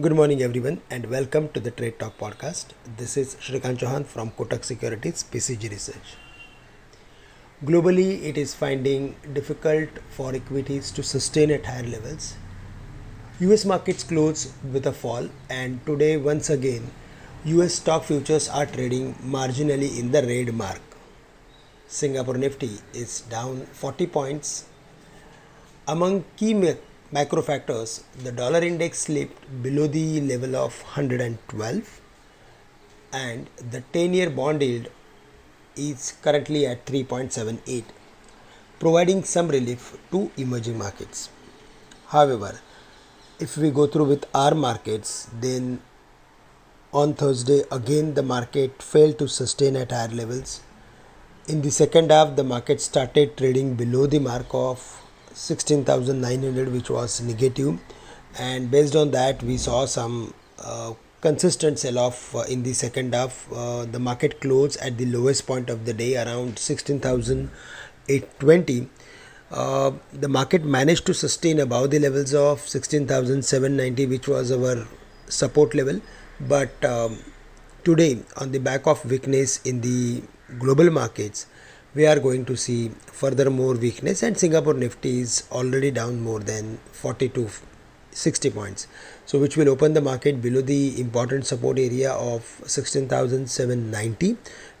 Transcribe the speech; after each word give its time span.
Good 0.00 0.14
morning, 0.16 0.42
everyone, 0.42 0.80
and 0.88 1.10
welcome 1.10 1.50
to 1.50 1.60
the 1.60 1.70
Trade 1.70 1.98
Talk 1.98 2.16
podcast. 2.16 2.68
This 2.96 3.18
is 3.18 3.34
Shrikant 3.34 3.76
Chouhan 3.76 4.06
from 4.06 4.30
Kotak 4.30 4.64
Securities 4.64 5.22
PCG 5.22 5.70
Research. 5.70 6.14
Globally, 7.62 8.22
it 8.22 8.38
is 8.38 8.54
finding 8.54 9.14
difficult 9.34 9.90
for 10.08 10.34
equities 10.34 10.90
to 10.92 11.02
sustain 11.02 11.50
at 11.50 11.66
higher 11.66 11.82
levels. 11.82 12.36
US 13.40 13.66
markets 13.66 14.02
close 14.02 14.54
with 14.72 14.86
a 14.86 14.92
fall, 14.92 15.28
and 15.50 15.84
today, 15.84 16.16
once 16.16 16.48
again, 16.48 16.90
US 17.44 17.74
stock 17.74 18.04
futures 18.04 18.48
are 18.48 18.64
trading 18.64 19.12
marginally 19.16 19.98
in 19.98 20.10
the 20.10 20.22
red 20.22 20.54
mark. 20.54 20.80
Singapore 21.86 22.38
Nifty 22.38 22.78
is 22.94 23.20
down 23.20 23.66
40 23.72 24.06
points. 24.06 24.64
Among 25.86 26.24
key 26.38 26.54
macro 27.12 27.42
factors, 27.42 28.04
the 28.24 28.32
dollar 28.32 28.60
index 28.60 29.00
slipped 29.00 29.62
below 29.62 29.86
the 29.86 30.20
level 30.22 30.56
of 30.56 30.80
112 30.82 32.00
and 33.12 33.50
the 33.70 33.82
10 33.92 34.14
year 34.14 34.30
bond 34.30 34.62
yield 34.62 34.88
is 35.76 36.14
currently 36.22 36.66
at 36.66 36.86
3.78, 36.86 37.84
providing 38.78 39.22
some 39.24 39.48
relief 39.48 39.98
to 40.10 40.30
emerging 40.38 40.78
markets. 40.78 41.28
However, 42.08 42.58
if 43.38 43.58
we 43.58 43.70
go 43.70 43.86
through 43.86 44.06
with 44.06 44.24
our 44.34 44.54
markets, 44.54 45.28
then 45.38 45.82
on 46.94 47.12
Thursday 47.12 47.62
again 47.70 48.14
the 48.14 48.22
market 48.22 48.82
failed 48.82 49.18
to 49.18 49.28
sustain 49.28 49.76
at 49.76 49.92
higher 49.92 50.08
levels. 50.08 50.62
In 51.46 51.60
the 51.60 51.70
second 51.70 52.10
half, 52.10 52.36
the 52.36 52.44
market 52.44 52.80
started 52.80 53.36
trading 53.36 53.74
below 53.74 54.06
the 54.06 54.20
mark 54.20 54.46
of 54.54 55.01
16,900 55.34 56.72
which 56.72 56.88
was 56.90 57.20
negative. 57.20 57.78
And 58.38 58.70
based 58.70 58.96
on 58.96 59.10
that 59.12 59.42
we 59.42 59.58
saw 59.58 59.86
some 59.86 60.34
uh, 60.58 60.94
consistent 61.20 61.78
sell 61.78 61.98
off 61.98 62.34
uh, 62.34 62.44
in 62.48 62.62
the 62.62 62.72
second 62.72 63.14
half. 63.14 63.46
Uh, 63.52 63.84
the 63.84 63.98
market 63.98 64.40
closed 64.40 64.80
at 64.80 64.96
the 64.98 65.06
lowest 65.06 65.46
point 65.46 65.70
of 65.70 65.84
the 65.84 65.92
day 65.92 66.16
around 66.16 66.58
16,820 66.58 68.88
uh, 69.52 69.92
the 70.14 70.28
market 70.28 70.64
managed 70.64 71.04
to 71.04 71.12
sustain 71.12 71.60
above 71.60 71.90
the 71.90 71.98
levels 71.98 72.32
of 72.32 72.66
16,790 72.66 74.06
which 74.06 74.26
was 74.26 74.50
our 74.50 74.86
support 75.28 75.74
level. 75.74 76.00
But 76.40 76.82
um, 76.84 77.18
today 77.84 78.20
on 78.38 78.52
the 78.52 78.58
back 78.58 78.86
of 78.86 79.04
weakness 79.04 79.60
in 79.62 79.82
the 79.82 80.22
global 80.58 80.90
markets 80.90 81.46
we 81.94 82.06
are 82.06 82.18
going 82.18 82.44
to 82.46 82.56
see 82.56 82.88
further 83.06 83.50
more 83.50 83.74
weakness 83.74 84.22
and 84.22 84.38
Singapore 84.38 84.72
Nifty 84.72 85.20
is 85.20 85.46
already 85.52 85.90
down 85.90 86.22
more 86.22 86.40
than 86.40 86.78
40 86.92 87.28
to 87.30 87.50
60 88.12 88.50
points. 88.50 88.86
So 89.26 89.38
which 89.38 89.58
will 89.58 89.68
open 89.68 89.92
the 89.92 90.00
market 90.00 90.40
below 90.40 90.62
the 90.62 90.98
important 90.98 91.44
support 91.44 91.78
area 91.78 92.12
of 92.12 92.62
16790 92.66 94.38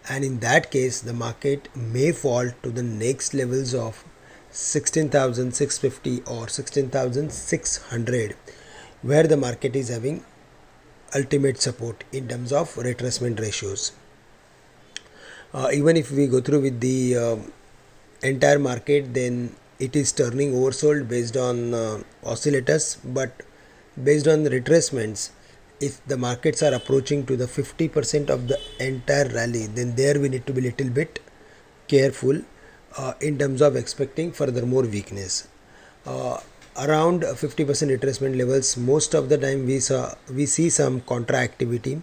and 0.08 0.24
in 0.24 0.40
that 0.40 0.70
case 0.70 1.02
the 1.02 1.12
market 1.12 1.68
may 1.76 2.12
fall 2.12 2.50
to 2.62 2.70
the 2.70 2.82
next 2.82 3.34
levels 3.34 3.74
of 3.74 4.04
16650 4.50 6.22
or 6.26 6.48
16600 6.48 8.36
where 9.02 9.24
the 9.24 9.36
market 9.36 9.76
is 9.76 9.88
having 9.88 10.24
ultimate 11.14 11.60
support 11.60 12.04
in 12.10 12.26
terms 12.28 12.52
of 12.52 12.74
retracement 12.76 13.38
ratios 13.38 13.92
uh, 15.54 15.68
even 15.72 15.96
if 15.96 16.10
we 16.10 16.26
go 16.26 16.40
through 16.40 16.60
with 16.60 16.80
the 16.80 17.16
uh, 17.16 17.36
entire 18.22 18.58
market 18.58 19.12
then 19.14 19.54
it 19.78 19.96
is 19.96 20.12
turning 20.12 20.52
oversold 20.52 21.08
based 21.08 21.36
on 21.36 21.74
uh, 21.74 21.98
oscillators. 22.24 22.98
But 23.04 23.42
based 24.02 24.28
on 24.28 24.44
retracements 24.44 25.30
if 25.80 26.04
the 26.06 26.16
markets 26.16 26.62
are 26.62 26.72
approaching 26.74 27.26
to 27.26 27.36
the 27.36 27.46
50% 27.46 28.30
of 28.30 28.48
the 28.48 28.58
entire 28.78 29.28
rally 29.28 29.66
then 29.66 29.94
there 29.96 30.18
we 30.20 30.28
need 30.28 30.46
to 30.46 30.52
be 30.52 30.60
little 30.60 30.88
bit 30.88 31.18
careful 31.88 32.40
uh, 32.96 33.14
in 33.20 33.38
terms 33.38 33.60
of 33.60 33.76
expecting 33.76 34.32
further 34.32 34.64
more 34.64 34.82
weakness. 34.82 35.48
Uh, 36.06 36.38
around 36.78 37.22
50% 37.22 37.66
retracement 37.66 38.36
levels 38.36 38.76
most 38.76 39.14
of 39.14 39.28
the 39.28 39.36
time 39.36 39.66
we 39.66 39.78
saw 39.78 40.14
we 40.32 40.46
see 40.46 40.70
some 40.70 41.00
contra 41.02 41.36
activity 41.36 42.00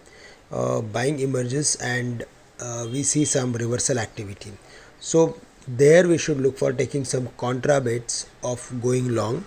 uh, 0.52 0.80
buying 0.80 1.18
emerges 1.18 1.74
and 1.76 2.24
uh, 2.60 2.86
we 2.90 3.02
see 3.02 3.24
some 3.24 3.52
reversal 3.52 3.98
activity. 3.98 4.52
So 5.00 5.36
there 5.66 6.08
we 6.08 6.18
should 6.18 6.40
look 6.40 6.58
for 6.58 6.72
taking 6.72 7.04
some 7.04 7.28
contra 7.36 7.80
bets 7.80 8.26
of 8.42 8.72
going 8.82 9.14
long 9.14 9.44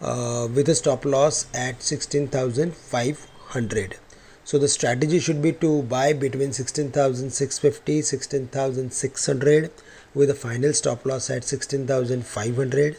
uh, 0.00 0.48
with 0.52 0.68
a 0.68 0.74
stop 0.74 1.04
loss 1.04 1.46
at 1.54 1.82
16500 1.82 3.96
so 4.44 4.58
the 4.58 4.68
strategy 4.68 5.18
should 5.18 5.40
be 5.40 5.52
to 5.52 5.82
buy 5.84 6.12
between 6.12 6.52
16650 6.52 8.02
16600 8.02 9.70
with 10.12 10.28
a 10.28 10.34
final 10.34 10.72
stop 10.72 11.06
loss 11.06 11.30
at 11.30 11.44
16500 11.44 12.96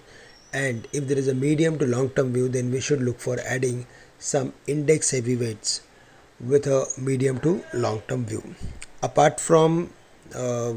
and 0.54 0.88
if 0.92 1.08
there 1.08 1.18
is 1.18 1.28
a 1.28 1.36
medium 1.36 1.78
to 1.78 1.86
long 1.86 2.10
term 2.10 2.34
view 2.34 2.48
then 2.48 2.72
we 2.72 2.80
should 2.80 3.02
look 3.02 3.20
for 3.20 3.40
adding 3.42 3.86
some 4.18 4.54
index 4.66 5.12
heavyweights 5.12 5.82
with 6.40 6.66
a 6.66 6.88
medium 6.98 7.40
to 7.40 7.64
long 7.74 8.02
term 8.08 8.26
view 8.26 8.56
apart 9.06 9.40
from 9.40 9.90
uh, 10.34 10.74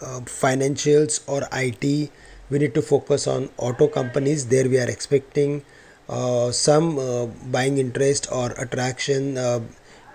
uh, 0.00 0.20
financials 0.42 1.20
or 1.26 1.42
IT, 1.52 2.10
we 2.50 2.58
need 2.58 2.74
to 2.74 2.82
focus 2.82 3.26
on 3.26 3.48
auto 3.56 3.88
companies. 3.88 4.46
There 4.46 4.68
we 4.68 4.78
are 4.78 4.88
expecting 4.88 5.62
uh, 6.08 6.50
some 6.50 6.98
uh, 6.98 7.26
buying 7.56 7.78
interest 7.78 8.28
or 8.32 8.52
attraction 8.52 9.36
uh, 9.36 9.60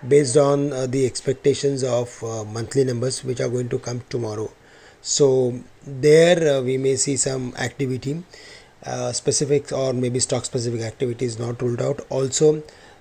based 0.08 0.36
on 0.36 0.72
uh, 0.72 0.86
the 0.86 1.06
expectations 1.06 1.84
of 1.84 2.22
monthly 2.52 2.84
numbers 2.84 3.22
which 3.24 3.40
are 3.40 3.48
going 3.48 3.68
to 3.68 3.78
come 3.78 4.02
tomorrow. 4.10 4.50
So 5.00 5.60
there 5.86 6.62
we 6.62 6.78
may 6.78 6.96
see 6.96 7.16
some 7.16 7.54
activity. 7.56 8.22
specific 9.18 9.70
or 9.72 9.92
maybe 10.00 10.20
stock 10.24 10.44
specific 10.46 10.82
activities 10.86 11.38
not 11.42 11.62
ruled 11.62 11.82
out 11.84 12.00
also 12.16 12.48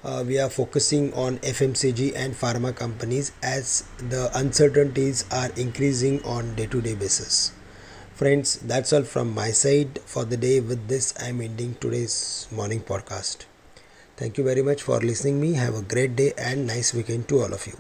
uh, 0.04 0.24
we 0.26 0.38
are 0.40 0.50
focusing 0.50 1.14
on 1.14 1.38
FMCG 1.40 2.14
and 2.16 2.34
pharma 2.34 2.76
companies 2.76 3.32
as 3.42 3.84
the 3.98 4.30
uncertainties 4.38 5.26
are 5.32 5.50
increasing 5.56 6.22
on 6.24 6.56
day 6.56 6.66
to 6.68 6.82
day 6.82 6.96
basis. 6.96 7.54
Friends, 8.14 8.58
that's 8.60 8.94
all 8.94 9.04
from 9.04 9.34
my 9.34 9.52
side 9.52 10.00
for 10.06 10.26
the 10.26 10.38
day. 10.38 10.60
With 10.60 10.88
this, 10.88 11.14
I'm 11.20 11.42
ending 11.42 11.76
today's 11.76 12.48
morning 12.52 12.82
podcast. 12.82 13.46
Thank 14.18 14.38
you 14.38 14.44
very 14.44 14.62
much 14.62 14.84
for 14.84 15.00
listening 15.00 15.42
me. 15.42 15.54
Have 15.54 15.76
a 15.76 15.82
great 15.82 16.16
day 16.16 16.34
and 16.38 16.68
nice 16.68 16.94
weekend 16.94 17.28
to 17.30 17.42
all 17.42 17.54
of 17.54 17.66
you. 17.66 17.78